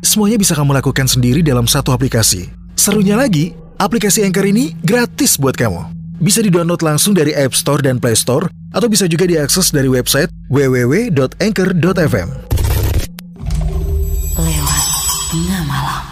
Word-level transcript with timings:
semuanya 0.00 0.36
bisa 0.40 0.52
kamu 0.56 0.76
lakukan 0.76 1.06
sendiri 1.06 1.40
dalam 1.40 1.64
satu 1.64 1.94
aplikasi. 1.94 2.50
Serunya 2.76 3.16
lagi, 3.16 3.52
aplikasi 3.76 4.24
Anchor 4.24 4.48
ini 4.48 4.76
gratis 4.80 5.36
buat 5.36 5.56
kamu. 5.56 5.86
Bisa 6.20 6.44
didownload 6.44 6.84
langsung 6.84 7.16
dari 7.16 7.32
App 7.32 7.56
Store 7.56 7.80
dan 7.80 7.96
Play 7.96 8.16
Store, 8.16 8.48
atau 8.70 8.88
bisa 8.88 9.08
juga 9.08 9.24
diakses 9.24 9.72
dari 9.72 9.88
website 9.88 10.28
www.anchor.fm. 10.52 12.28
Lewat 14.40 14.84
Tengah 15.32 15.62
Malam. 15.68 16.04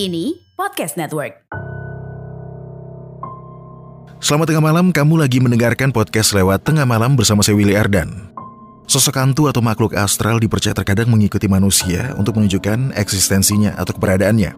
Kini 0.00 0.48
Podcast 0.56 0.96
Network. 0.96 1.44
Selamat 4.16 4.48
tengah 4.48 4.64
malam, 4.64 4.96
kamu 4.96 5.20
lagi 5.20 5.44
mendengarkan 5.44 5.92
podcast 5.92 6.32
lewat 6.32 6.64
tengah 6.64 6.88
malam 6.88 7.20
bersama 7.20 7.44
saya 7.44 7.60
Willy 7.60 7.76
Ardan. 7.76 8.32
Sosok 8.88 9.20
hantu 9.20 9.52
atau 9.52 9.60
makhluk 9.60 9.92
astral 9.92 10.40
dipercaya 10.40 10.72
terkadang 10.72 11.12
mengikuti 11.12 11.52
manusia 11.52 12.16
untuk 12.16 12.40
menunjukkan 12.40 12.96
eksistensinya 12.96 13.76
atau 13.76 13.92
keberadaannya. 13.92 14.56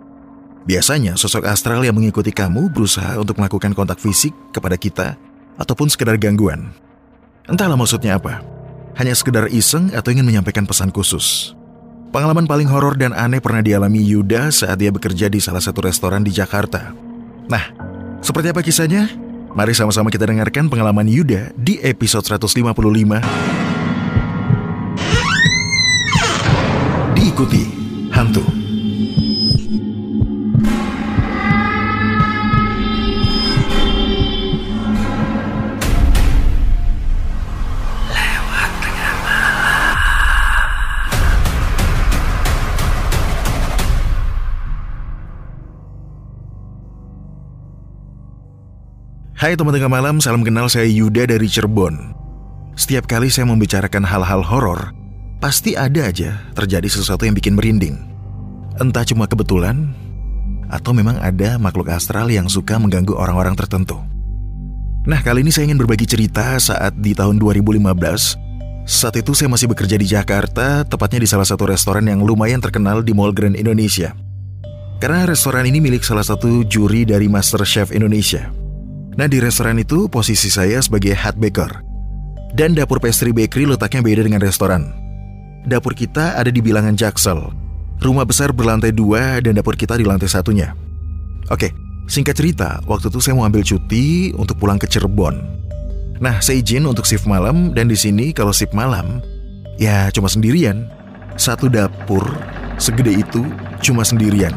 Biasanya, 0.63 1.19
sosok 1.19 1.51
astral 1.51 1.83
yang 1.83 1.99
mengikuti 1.99 2.31
kamu 2.31 2.71
berusaha 2.71 3.19
untuk 3.19 3.35
melakukan 3.43 3.75
kontak 3.75 3.99
fisik 3.99 4.31
kepada 4.55 4.79
kita 4.79 5.19
ataupun 5.59 5.91
sekedar 5.91 6.23
gangguan. 6.23 6.71
Entahlah 7.51 7.75
maksudnya 7.75 8.15
apa. 8.15 8.47
Hanya 8.95 9.19
sekedar 9.19 9.51
iseng 9.51 9.91
atau 9.91 10.15
ingin 10.15 10.23
menyampaikan 10.23 10.71
pesan 10.71 10.95
khusus. 10.95 11.59
Pengalaman 12.13 12.45
paling 12.45 12.69
horor 12.69 12.93
dan 13.01 13.17
aneh 13.17 13.41
pernah 13.41 13.65
dialami 13.65 14.05
Yuda 14.05 14.53
saat 14.53 14.77
dia 14.77 14.93
bekerja 14.93 15.33
di 15.33 15.41
salah 15.41 15.65
satu 15.65 15.89
restoran 15.89 16.21
di 16.21 16.29
Jakarta. 16.29 16.93
Nah, 17.49 17.73
seperti 18.21 18.53
apa 18.53 18.61
kisahnya? 18.61 19.09
Mari 19.57 19.73
sama-sama 19.73 20.13
kita 20.13 20.29
dengarkan 20.29 20.69
pengalaman 20.69 21.09
Yuda 21.09 21.57
di 21.57 21.81
episode 21.81 22.29
155. 22.29 23.25
Diikuti 27.17 27.65
hantu. 28.13 28.62
Hai 49.43 49.59
teman 49.59 49.75
tengah 49.75 49.91
malam, 49.91 50.23
salam 50.23 50.47
kenal 50.47 50.71
saya 50.71 50.87
Yuda 50.87 51.27
dari 51.27 51.51
Cirebon. 51.51 52.15
Setiap 52.79 53.11
kali 53.11 53.27
saya 53.27 53.43
membicarakan 53.43 54.07
hal-hal 54.07 54.39
horor, 54.39 54.95
pasti 55.43 55.75
ada 55.75 56.07
aja 56.07 56.39
terjadi 56.55 56.87
sesuatu 56.87 57.27
yang 57.27 57.35
bikin 57.35 57.59
merinding. 57.59 57.99
Entah 58.79 59.03
cuma 59.03 59.27
kebetulan, 59.27 59.91
atau 60.71 60.95
memang 60.95 61.19
ada 61.19 61.59
makhluk 61.59 61.91
astral 61.91 62.31
yang 62.31 62.47
suka 62.47 62.79
mengganggu 62.79 63.19
orang-orang 63.19 63.59
tertentu. 63.59 63.99
Nah, 65.11 65.19
kali 65.19 65.43
ini 65.43 65.51
saya 65.51 65.75
ingin 65.75 65.83
berbagi 65.83 66.07
cerita 66.07 66.55
saat 66.63 66.95
di 67.03 67.11
tahun 67.11 67.43
2015. 67.43 68.39
Saat 68.87 69.19
itu 69.19 69.35
saya 69.35 69.51
masih 69.51 69.67
bekerja 69.67 69.99
di 69.99 70.07
Jakarta, 70.07 70.87
tepatnya 70.87 71.19
di 71.19 71.27
salah 71.27 71.51
satu 71.51 71.67
restoran 71.67 72.07
yang 72.07 72.23
lumayan 72.23 72.63
terkenal 72.63 73.03
di 73.03 73.11
Mall 73.11 73.35
Grand 73.35 73.59
Indonesia. 73.59 74.15
Karena 75.03 75.27
restoran 75.27 75.67
ini 75.67 75.83
milik 75.83 76.07
salah 76.07 76.23
satu 76.23 76.63
juri 76.63 77.03
dari 77.03 77.27
Master 77.27 77.67
Chef 77.67 77.91
Indonesia. 77.91 78.62
Nah 79.13 79.29
di 79.29 79.45
restoran 79.45 79.77
itu 79.77 80.09
posisi 80.09 80.49
saya 80.49 80.81
sebagai 80.81 81.13
head 81.13 81.37
baker. 81.37 81.85
Dan 82.53 82.73
dapur 82.77 83.01
pastry 83.01 83.33
bakery 83.33 83.69
letaknya 83.69 84.01
beda 84.01 84.23
dengan 84.25 84.41
restoran. 84.41 84.93
Dapur 85.69 85.93
kita 85.93 86.37
ada 86.37 86.49
di 86.49 86.61
bilangan 86.65 86.97
Jaksel. 86.97 87.41
Rumah 88.01 88.25
besar 88.25 88.51
berlantai 88.57 88.93
dua 88.93 89.41
dan 89.41 89.57
dapur 89.57 89.77
kita 89.77 89.97
di 89.97 90.05
lantai 90.05 90.29
satunya. 90.29 90.73
Oke, 91.53 91.73
singkat 92.09 92.37
cerita, 92.37 92.81
waktu 92.89 93.13
itu 93.13 93.21
saya 93.21 93.37
mau 93.37 93.45
ambil 93.47 93.63
cuti 93.63 94.33
untuk 94.37 94.59
pulang 94.59 94.81
ke 94.81 94.89
Cirebon. 94.89 95.39
Nah, 96.19 96.41
saya 96.43 96.61
izin 96.61 96.89
untuk 96.89 97.07
shift 97.07 97.29
malam 97.29 97.73
dan 97.77 97.89
di 97.89 97.97
sini 97.97 98.35
kalau 98.35 98.51
shift 98.53 98.75
malam, 98.75 99.23
ya 99.77 100.09
cuma 100.13 100.29
sendirian. 100.29 100.89
Satu 101.41 101.73
dapur 101.73 102.25
segede 102.77 103.23
itu 103.23 103.45
cuma 103.81 104.05
sendirian. 104.05 104.53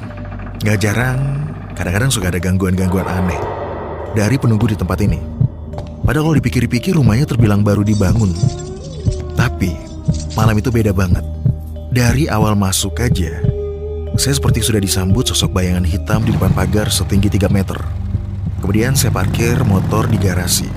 Gak 0.63 0.83
jarang, 0.83 1.47
kadang-kadang 1.77 2.11
suka 2.11 2.27
ada 2.33 2.39
gangguan-gangguan 2.41 3.07
aneh 3.07 3.54
dari 4.15 4.39
penunggu 4.39 4.71
di 4.71 4.79
tempat 4.79 5.03
ini. 5.03 5.19
Padahal 6.07 6.31
kalau 6.31 6.37
dipikir-pikir 6.39 6.95
rumahnya 6.95 7.27
terbilang 7.27 7.61
baru 7.61 7.83
dibangun. 7.83 8.31
Tapi 9.35 9.75
malam 10.39 10.55
itu 10.55 10.71
beda 10.71 10.95
banget. 10.95 11.21
Dari 11.91 12.31
awal 12.31 12.55
masuk 12.55 12.95
aja, 13.03 13.43
saya 14.15 14.33
seperti 14.33 14.63
sudah 14.63 14.79
disambut 14.79 15.27
sosok 15.27 15.51
bayangan 15.51 15.83
hitam 15.83 16.23
di 16.23 16.31
depan 16.31 16.55
pagar 16.55 16.87
setinggi 16.87 17.27
3 17.35 17.51
meter. 17.51 17.75
Kemudian 18.63 18.95
saya 18.95 19.11
parkir 19.11 19.59
motor 19.67 20.07
di 20.07 20.15
garasi. 20.15 20.71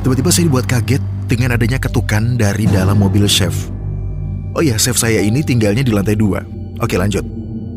Tiba-tiba 0.00 0.32
saya 0.32 0.48
dibuat 0.48 0.64
kaget 0.64 1.02
dengan 1.28 1.60
adanya 1.60 1.76
ketukan 1.76 2.40
dari 2.40 2.64
dalam 2.64 2.96
mobil 2.96 3.28
chef. 3.28 3.68
Oh 4.56 4.64
ya, 4.64 4.80
chef 4.80 4.96
saya 4.96 5.20
ini 5.20 5.44
tinggalnya 5.44 5.84
di 5.84 5.92
lantai 5.92 6.16
dua. 6.16 6.40
Oke 6.80 6.96
lanjut. 6.96 7.24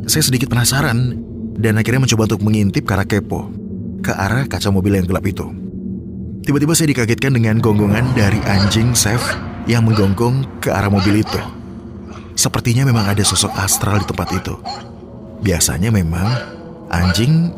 Saya 0.08 0.24
sedikit 0.24 0.48
penasaran 0.48 1.20
dan 1.60 1.76
akhirnya 1.76 2.08
mencoba 2.08 2.32
untuk 2.32 2.42
mengintip 2.48 2.88
karena 2.88 3.04
kepo 3.04 3.59
ke 4.00 4.12
arah 4.16 4.48
kaca 4.48 4.72
mobil 4.72 4.98
yang 5.00 5.08
gelap 5.08 5.26
itu. 5.28 5.46
Tiba-tiba 6.44 6.74
saya 6.74 6.90
dikagetkan 6.90 7.36
dengan 7.36 7.62
gonggongan 7.62 8.16
dari 8.18 8.40
anjing 8.48 8.96
chef 8.98 9.22
yang 9.70 9.86
menggonggong 9.86 10.48
ke 10.64 10.74
arah 10.74 10.90
mobil 10.90 11.22
itu. 11.22 11.40
Sepertinya 12.34 12.88
memang 12.88 13.06
ada 13.12 13.22
sosok 13.22 13.52
astral 13.60 14.00
di 14.02 14.08
tempat 14.08 14.32
itu. 14.32 14.56
Biasanya 15.44 15.92
memang 15.92 16.28
anjing, 16.90 17.52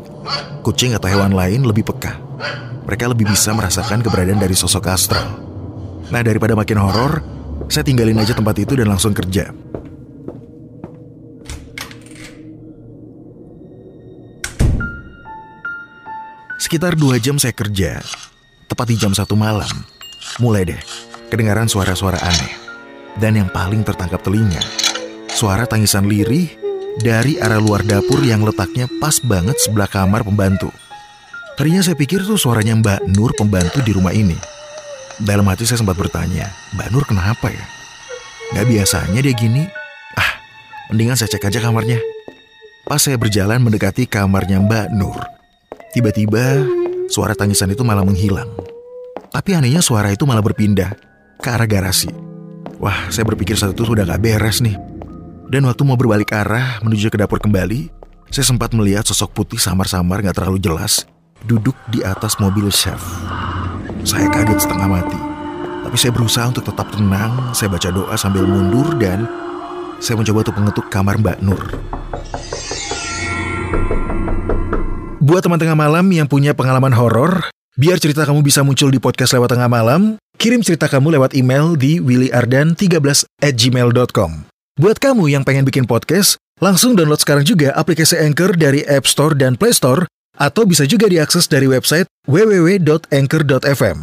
kucing 0.66 0.92
atau 0.92 1.08
hewan 1.08 1.32
lain 1.32 1.62
lebih 1.62 1.86
peka. 1.86 2.18
Mereka 2.84 3.06
lebih 3.14 3.30
bisa 3.30 3.54
merasakan 3.54 4.02
keberadaan 4.02 4.42
dari 4.42 4.58
sosok 4.58 4.84
astral. 4.90 5.38
Nah 6.10 6.20
daripada 6.20 6.58
makin 6.58 6.82
horor, 6.82 7.22
saya 7.70 7.86
tinggalin 7.86 8.18
aja 8.18 8.34
tempat 8.34 8.58
itu 8.58 8.74
dan 8.74 8.90
langsung 8.90 9.14
kerja. 9.14 9.54
Sekitar 16.72 16.96
dua 16.96 17.20
jam 17.20 17.36
saya 17.36 17.52
kerja, 17.52 18.00
tepat 18.64 18.88
di 18.88 18.96
jam 18.96 19.12
satu 19.12 19.36
malam. 19.36 19.68
Mulai 20.40 20.72
deh, 20.72 20.80
kedengaran 21.28 21.68
suara-suara 21.68 22.16
aneh. 22.16 22.48
Dan 23.20 23.36
yang 23.36 23.52
paling 23.52 23.84
tertangkap 23.84 24.24
telinga, 24.24 24.64
suara 25.28 25.68
tangisan 25.68 26.08
lirih 26.08 26.48
dari 26.96 27.36
arah 27.36 27.60
luar 27.60 27.84
dapur 27.84 28.24
yang 28.24 28.40
letaknya 28.40 28.88
pas 29.04 29.20
banget 29.20 29.60
sebelah 29.60 29.84
kamar 29.84 30.24
pembantu. 30.24 30.72
Tadinya 31.60 31.84
saya 31.84 31.92
pikir 31.92 32.24
tuh 32.24 32.40
suaranya 32.40 32.72
Mbak 32.80 33.20
Nur 33.20 33.36
pembantu 33.36 33.84
di 33.84 33.92
rumah 33.92 34.16
ini. 34.16 34.40
Dalam 35.20 35.44
hati 35.52 35.68
saya 35.68 35.84
sempat 35.84 36.00
bertanya, 36.00 36.48
Mbak 36.72 36.88
Nur 36.88 37.04
kenapa 37.04 37.52
ya? 37.52 37.68
Gak 38.56 38.64
biasanya 38.64 39.20
dia 39.20 39.36
gini. 39.36 39.68
Ah, 40.16 40.40
mendingan 40.88 41.20
saya 41.20 41.28
cek 41.36 41.52
aja 41.52 41.60
kamarnya. 41.60 42.00
Pas 42.88 42.96
saya 42.96 43.20
berjalan 43.20 43.60
mendekati 43.60 44.08
kamarnya 44.08 44.56
Mbak 44.64 44.88
Nur, 44.96 45.20
Tiba-tiba, 45.92 46.64
suara 47.12 47.36
tangisan 47.36 47.68
itu 47.68 47.84
malah 47.84 48.00
menghilang. 48.00 48.48
Tapi 49.28 49.52
anehnya 49.52 49.84
suara 49.84 50.08
itu 50.08 50.24
malah 50.24 50.40
berpindah 50.40 50.96
ke 51.36 51.48
arah 51.52 51.68
garasi. 51.68 52.08
Wah, 52.80 53.12
saya 53.12 53.28
berpikir 53.28 53.60
saat 53.60 53.76
itu 53.76 53.84
sudah 53.84 54.08
gak 54.08 54.24
beres 54.24 54.64
nih. 54.64 54.72
Dan 55.52 55.68
waktu 55.68 55.84
mau 55.84 56.00
berbalik 56.00 56.32
arah 56.32 56.80
menuju 56.80 57.12
ke 57.12 57.20
dapur 57.20 57.36
kembali, 57.44 57.92
saya 58.32 58.48
sempat 58.48 58.72
melihat 58.72 59.04
sosok 59.04 59.36
putih 59.36 59.60
samar-samar 59.60 60.24
gak 60.24 60.40
terlalu 60.40 60.64
jelas 60.64 61.04
duduk 61.44 61.76
di 61.92 62.00
atas 62.00 62.40
mobil 62.40 62.72
chef. 62.72 62.96
Saya 64.08 64.32
kaget 64.32 64.64
setengah 64.64 64.88
mati. 64.88 65.20
Tapi 65.84 65.96
saya 66.00 66.16
berusaha 66.16 66.48
untuk 66.48 66.64
tetap 66.64 66.88
tenang, 66.88 67.52
saya 67.52 67.68
baca 67.68 67.92
doa 67.92 68.16
sambil 68.16 68.48
mundur 68.48 68.96
dan 68.96 69.28
saya 70.00 70.16
mencoba 70.16 70.40
untuk 70.40 70.56
mengetuk 70.56 70.86
kamar 70.88 71.20
Mbak 71.20 71.38
Nur. 71.44 71.62
Buat 75.22 75.46
teman 75.46 75.54
tengah 75.54 75.78
malam 75.78 76.10
yang 76.10 76.26
punya 76.26 76.50
pengalaman 76.50 76.90
horor, 76.98 77.46
biar 77.78 78.02
cerita 78.02 78.26
kamu 78.26 78.42
bisa 78.42 78.66
muncul 78.66 78.90
di 78.90 78.98
podcast 78.98 79.30
lewat 79.38 79.54
tengah 79.54 79.70
malam, 79.70 80.18
kirim 80.34 80.66
cerita 80.66 80.90
kamu 80.90 81.14
lewat 81.14 81.38
email 81.38 81.78
di 81.78 82.02
willyardan13 82.02 83.30
at 83.38 83.54
gmail.com. 83.54 84.50
Buat 84.82 84.98
kamu 84.98 85.30
yang 85.30 85.46
pengen 85.46 85.62
bikin 85.62 85.86
podcast, 85.86 86.42
langsung 86.58 86.98
download 86.98 87.22
sekarang 87.22 87.46
juga 87.46 87.70
aplikasi 87.78 88.18
Anchor 88.18 88.58
dari 88.58 88.82
App 88.82 89.06
Store 89.06 89.38
dan 89.38 89.54
Play 89.54 89.70
Store, 89.70 90.10
atau 90.42 90.66
bisa 90.66 90.90
juga 90.90 91.06
diakses 91.06 91.46
dari 91.46 91.70
website 91.70 92.10
www.anchor.fm. 92.26 93.98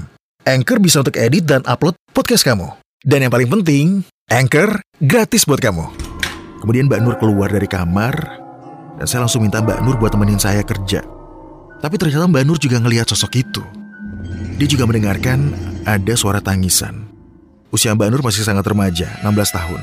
Anchor 0.48 0.77
bisa 0.80 1.04
untuk 1.04 1.19
edit 1.19 1.44
dan 1.44 1.68
upload 1.68 2.00
podcast 2.16 2.48
kamu. 2.48 2.80
Dan 3.04 3.27
yang 3.27 3.31
paling 3.36 3.51
penting, 3.60 4.07
Anchor 4.31 4.80
gratis 5.04 5.44
buat 5.44 5.60
kamu. 5.60 5.83
Kemudian 6.63 6.88
Mbak 6.88 7.01
Nur 7.04 7.16
keluar 7.19 7.51
dari 7.51 7.68
kamar, 7.68 8.39
dan 9.00 9.07
saya 9.07 9.24
langsung 9.24 9.42
minta 9.42 9.63
Mbak 9.63 9.80
Nur 9.88 9.96
buat 9.96 10.12
temenin 10.12 10.38
saya 10.38 10.60
kerja. 10.60 11.00
Tapi 11.80 11.96
ternyata 11.96 12.28
Mbak 12.28 12.44
Nur 12.44 12.60
juga 12.60 12.84
ngelihat 12.84 13.07
sosok 13.07 13.31
itu. 13.40 13.63
Dia 14.60 14.68
juga 14.68 14.84
mendengarkan 14.84 15.56
ada 15.88 16.13
suara 16.19 16.44
tangisan. 16.44 17.07
Usia 17.72 17.96
Mbak 17.96 18.10
Nur 18.12 18.22
masih 18.28 18.44
sangat 18.44 18.68
remaja, 18.68 19.07
16 19.24 19.56
tahun. 19.56 19.81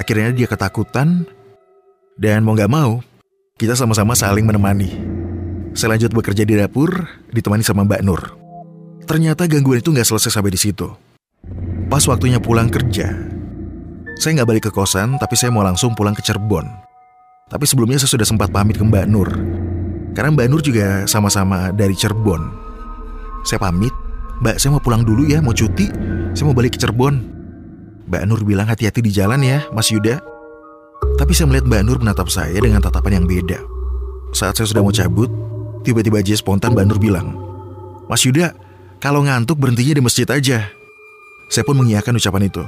Akhirnya 0.00 0.32
dia 0.32 0.48
ketakutan, 0.48 1.28
dan 2.16 2.40
mau 2.40 2.56
gak 2.56 2.72
mau, 2.72 3.04
kita 3.60 3.76
sama-sama 3.76 4.16
saling 4.16 4.48
menemani. 4.48 4.88
Saya 5.76 5.94
lanjut 5.94 6.16
bekerja 6.16 6.48
di 6.48 6.56
dapur, 6.56 7.04
ditemani 7.28 7.60
sama 7.60 7.84
Mbak 7.84 8.02
Nur. 8.08 8.20
Ternyata 9.04 9.44
gangguan 9.44 9.84
itu 9.84 9.92
gak 9.92 10.08
selesai 10.08 10.40
sampai 10.40 10.56
di 10.56 10.60
situ. 10.60 10.88
Pas 11.92 12.08
waktunya 12.08 12.40
pulang 12.40 12.72
kerja, 12.72 13.12
saya 14.20 14.36
nggak 14.36 14.48
balik 14.48 14.64
ke 14.68 14.72
kosan, 14.72 15.16
tapi 15.16 15.32
saya 15.32 15.48
mau 15.48 15.64
langsung 15.64 15.96
pulang 15.96 16.12
ke 16.12 16.20
Cirebon. 16.20 16.89
Tapi 17.50 17.66
sebelumnya 17.66 17.98
saya 17.98 18.14
sudah 18.14 18.26
sempat 18.26 18.54
pamit 18.54 18.78
ke 18.78 18.84
Mbak 18.86 19.06
Nur. 19.10 19.26
Karena 20.14 20.30
Mbak 20.30 20.46
Nur 20.46 20.62
juga 20.62 21.02
sama-sama 21.10 21.74
dari 21.74 21.98
Cirebon. 21.98 22.46
Saya 23.42 23.58
pamit, 23.58 23.90
Mbak 24.38 24.56
saya 24.62 24.70
mau 24.78 24.82
pulang 24.82 25.02
dulu 25.02 25.26
ya, 25.26 25.42
mau 25.42 25.50
cuti. 25.50 25.90
Saya 26.30 26.46
mau 26.46 26.54
balik 26.54 26.78
ke 26.78 26.86
Cirebon. 26.86 27.18
Mbak 28.06 28.22
Nur 28.30 28.40
bilang 28.46 28.70
hati-hati 28.70 29.02
di 29.02 29.10
jalan 29.10 29.42
ya, 29.42 29.66
Mas 29.74 29.90
Yuda. 29.90 30.22
Tapi 31.18 31.32
saya 31.34 31.50
melihat 31.50 31.66
Mbak 31.66 31.82
Nur 31.82 31.98
menatap 31.98 32.30
saya 32.30 32.54
dengan 32.54 32.78
tatapan 32.78 33.22
yang 33.22 33.26
beda. 33.26 33.58
Saat 34.30 34.54
saya 34.62 34.70
sudah 34.70 34.86
mau 34.86 34.94
cabut, 34.94 35.26
tiba-tiba 35.82 36.22
aja 36.22 36.38
spontan 36.38 36.70
Mbak 36.70 36.86
Nur 36.86 36.98
bilang, 37.02 37.34
Mas 38.06 38.22
Yuda, 38.22 38.54
kalau 39.02 39.26
ngantuk 39.26 39.58
berhentinya 39.58 39.98
di 39.98 40.02
masjid 40.06 40.28
aja. 40.30 40.70
Saya 41.50 41.66
pun 41.66 41.74
mengiyakan 41.82 42.14
ucapan 42.14 42.46
itu. 42.46 42.62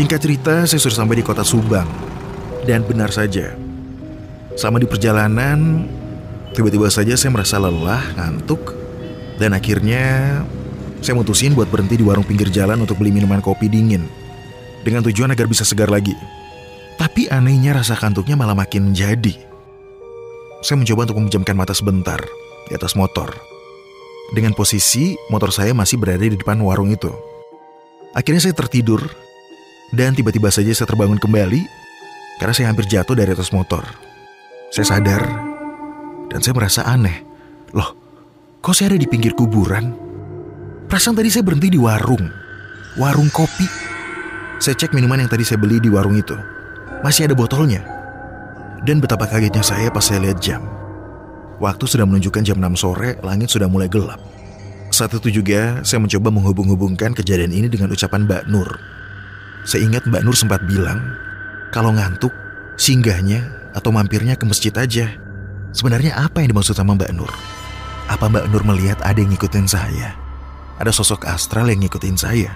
Singkat 0.00 0.16
cerita, 0.24 0.54
saya 0.64 0.80
sudah 0.80 1.04
sampai 1.04 1.20
di 1.20 1.24
kota 1.28 1.44
Subang. 1.44 1.84
Dan 2.64 2.88
benar 2.88 3.12
saja, 3.12 3.52
sama 4.56 4.80
di 4.80 4.88
perjalanan, 4.88 5.84
Tiba-tiba 6.50 6.90
saja 6.90 7.14
saya 7.14 7.30
merasa 7.30 7.62
lelah, 7.62 8.02
ngantuk, 8.18 8.74
dan 9.38 9.54
akhirnya 9.54 10.42
saya 10.98 11.14
mutusin 11.14 11.54
buat 11.54 11.70
berhenti 11.70 11.94
di 11.94 12.02
warung 12.02 12.26
pinggir 12.26 12.50
jalan 12.50 12.82
untuk 12.82 12.98
beli 12.98 13.14
minuman 13.14 13.38
kopi 13.38 13.70
dingin. 13.70 14.02
Dengan 14.82 15.06
tujuan 15.06 15.30
agar 15.30 15.46
bisa 15.46 15.62
segar 15.62 15.86
lagi. 15.92 16.16
Tapi 16.98 17.30
anehnya 17.30 17.76
rasa 17.78 17.94
kantuknya 17.94 18.34
malah 18.34 18.58
makin 18.58 18.90
jadi. 18.90 19.36
Saya 20.60 20.76
mencoba 20.82 21.06
untuk 21.08 21.18
memejamkan 21.22 21.56
mata 21.56 21.72
sebentar 21.72 22.18
di 22.66 22.72
atas 22.74 22.98
motor. 22.98 23.30
Dengan 24.34 24.52
posisi 24.52 25.14
motor 25.30 25.54
saya 25.54 25.70
masih 25.70 26.02
berada 26.02 26.26
di 26.26 26.34
depan 26.34 26.58
warung 26.60 26.90
itu. 26.90 27.14
Akhirnya 28.10 28.42
saya 28.42 28.58
tertidur 28.58 29.06
dan 29.90 30.14
tiba-tiba 30.14 30.50
saja 30.50 30.70
saya 30.70 30.86
terbangun 30.86 31.18
kembali 31.18 31.66
karena 32.38 32.54
saya 32.54 32.70
hampir 32.70 32.86
jatuh 32.86 33.14
dari 33.18 33.34
atas 33.34 33.50
motor. 33.50 33.82
Saya 34.70 34.86
sadar 34.86 35.22
dan 36.30 36.38
saya 36.40 36.54
merasa 36.54 36.86
aneh. 36.86 37.26
Loh, 37.74 37.94
kok 38.62 38.74
saya 38.74 38.94
ada 38.94 38.98
di 38.98 39.06
pinggir 39.10 39.34
kuburan? 39.34 39.92
Perasaan 40.86 41.18
tadi 41.18 41.30
saya 41.30 41.42
berhenti 41.46 41.74
di 41.74 41.78
warung. 41.78 42.26
Warung 42.98 43.30
kopi. 43.30 43.66
Saya 44.58 44.74
cek 44.74 44.94
minuman 44.94 45.22
yang 45.22 45.30
tadi 45.30 45.46
saya 45.46 45.58
beli 45.58 45.78
di 45.78 45.90
warung 45.90 46.18
itu. 46.18 46.34
Masih 47.02 47.26
ada 47.26 47.34
botolnya. 47.34 47.82
Dan 48.82 48.98
betapa 48.98 49.28
kagetnya 49.28 49.62
saya 49.62 49.92
pas 49.92 50.02
saya 50.02 50.22
lihat 50.22 50.38
jam. 50.42 50.62
Waktu 51.60 51.84
sudah 51.84 52.08
menunjukkan 52.08 52.42
jam 52.42 52.56
6 52.56 52.80
sore, 52.80 53.20
langit 53.20 53.52
sudah 53.52 53.68
mulai 53.68 53.86
gelap. 53.86 54.18
Saat 54.90 55.14
itu 55.14 55.42
juga 55.42 55.84
saya 55.84 56.02
mencoba 56.02 56.32
menghubung-hubungkan 56.32 57.14
kejadian 57.14 57.52
ini 57.52 57.68
dengan 57.68 57.92
ucapan 57.92 58.26
Mbak 58.26 58.42
Nur. 58.48 58.99
Saya 59.64 59.84
ingat 59.84 60.08
Mbak 60.08 60.22
Nur 60.24 60.36
sempat 60.36 60.64
bilang, 60.64 60.98
kalau 61.70 61.92
ngantuk, 61.92 62.32
singgahnya 62.80 63.44
atau 63.76 63.92
mampirnya 63.92 64.34
ke 64.34 64.44
masjid 64.48 64.72
aja. 64.74 65.12
Sebenarnya 65.70 66.16
apa 66.18 66.42
yang 66.42 66.56
dimaksud 66.56 66.74
sama 66.74 66.96
Mbak 66.96 67.12
Nur? 67.14 67.30
Apa 68.10 68.26
Mbak 68.26 68.50
Nur 68.50 68.64
melihat 68.66 68.98
ada 69.04 69.20
yang 69.20 69.30
ngikutin 69.30 69.68
saya? 69.68 70.16
Ada 70.80 70.90
sosok 70.90 71.28
astral 71.28 71.68
yang 71.68 71.84
ngikutin 71.84 72.16
saya? 72.16 72.50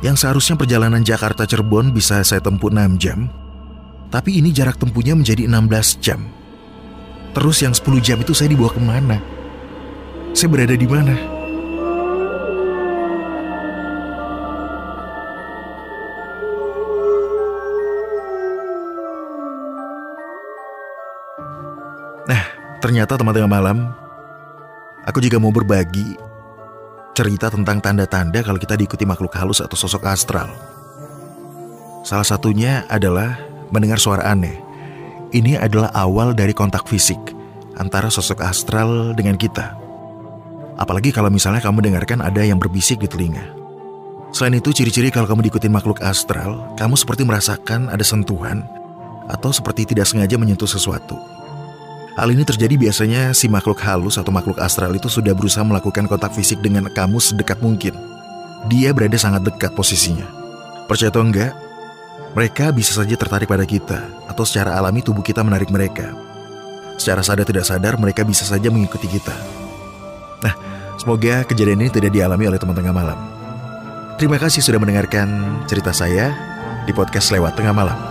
Yang 0.00 0.24
seharusnya 0.24 0.56
perjalanan 0.56 1.04
Jakarta 1.04 1.44
Cirebon 1.44 1.92
bisa 1.92 2.20
saya 2.24 2.40
tempuh 2.40 2.72
6 2.72 2.96
jam, 3.00 3.28
tapi 4.08 4.40
ini 4.40 4.52
jarak 4.52 4.80
tempuhnya 4.80 5.16
menjadi 5.16 5.48
16 5.48 6.04
jam. 6.04 6.20
Terus 7.36 7.60
yang 7.60 7.76
10 7.76 8.00
jam 8.00 8.16
itu 8.20 8.32
saya 8.32 8.48
dibawa 8.48 8.72
ke 8.72 8.80
mana? 8.80 9.20
Saya 10.32 10.48
berada 10.52 10.72
di 10.72 10.88
mana? 10.88 11.35
Ternyata 22.86 23.18
teman-teman 23.18 23.50
malam, 23.50 23.78
aku 25.02 25.18
juga 25.18 25.42
mau 25.42 25.50
berbagi 25.50 26.14
cerita 27.18 27.50
tentang 27.50 27.82
tanda-tanda 27.82 28.46
kalau 28.46 28.62
kita 28.62 28.78
diikuti 28.78 29.02
makhluk 29.02 29.34
halus 29.34 29.58
atau 29.58 29.74
sosok 29.74 30.06
astral. 30.06 30.46
Salah 32.06 32.22
satunya 32.22 32.86
adalah 32.86 33.42
mendengar 33.74 33.98
suara 33.98 34.30
aneh. 34.30 34.62
Ini 35.34 35.58
adalah 35.58 35.90
awal 35.98 36.30
dari 36.30 36.54
kontak 36.54 36.86
fisik 36.86 37.18
antara 37.74 38.06
sosok 38.06 38.46
astral 38.46 39.18
dengan 39.18 39.34
kita. 39.34 39.74
Apalagi 40.78 41.10
kalau 41.10 41.26
misalnya 41.26 41.66
kamu 41.66 41.90
dengarkan 41.90 42.22
ada 42.22 42.46
yang 42.46 42.62
berbisik 42.62 43.02
di 43.02 43.10
telinga. 43.10 43.50
Selain 44.30 44.62
itu, 44.62 44.70
ciri-ciri 44.70 45.10
kalau 45.10 45.26
kamu 45.26 45.50
diikuti 45.50 45.66
makhluk 45.66 45.98
astral, 46.06 46.70
kamu 46.78 46.94
seperti 46.94 47.26
merasakan 47.26 47.90
ada 47.90 48.06
sentuhan 48.06 48.62
atau 49.26 49.50
seperti 49.50 49.90
tidak 49.90 50.06
sengaja 50.06 50.38
menyentuh 50.38 50.70
sesuatu. 50.70 51.35
Hal 52.16 52.32
ini 52.32 52.48
terjadi 52.48 52.80
biasanya 52.80 53.36
si 53.36 53.44
makhluk 53.44 53.76
halus 53.84 54.16
atau 54.16 54.32
makhluk 54.32 54.56
astral 54.56 54.88
itu 54.96 55.04
sudah 55.04 55.36
berusaha 55.36 55.60
melakukan 55.60 56.08
kontak 56.08 56.32
fisik 56.32 56.64
dengan 56.64 56.88
kamu 56.88 57.20
sedekat 57.20 57.60
mungkin. 57.60 57.92
Dia 58.72 58.96
berada 58.96 59.20
sangat 59.20 59.44
dekat 59.44 59.76
posisinya. 59.76 60.24
Percaya 60.88 61.12
atau 61.12 61.20
enggak, 61.20 61.52
mereka 62.32 62.72
bisa 62.72 62.96
saja 62.96 63.12
tertarik 63.20 63.44
pada 63.44 63.68
kita 63.68 64.00
atau 64.32 64.48
secara 64.48 64.80
alami 64.80 65.04
tubuh 65.04 65.20
kita 65.20 65.44
menarik 65.44 65.68
mereka. 65.68 66.16
Secara 66.96 67.20
sadar 67.20 67.44
tidak 67.44 67.68
sadar 67.68 68.00
mereka 68.00 68.24
bisa 68.24 68.48
saja 68.48 68.72
mengikuti 68.72 69.12
kita. 69.12 69.36
Nah, 70.40 70.56
semoga 70.96 71.44
kejadian 71.44 71.84
ini 71.84 71.92
tidak 71.92 72.16
dialami 72.16 72.48
oleh 72.48 72.56
teman 72.56 72.72
tengah 72.72 72.96
malam. 72.96 73.18
Terima 74.16 74.40
kasih 74.40 74.64
sudah 74.64 74.80
mendengarkan 74.80 75.28
cerita 75.68 75.92
saya 75.92 76.32
di 76.88 76.96
podcast 76.96 77.28
lewat 77.28 77.60
tengah 77.60 77.76
malam. 77.76 78.05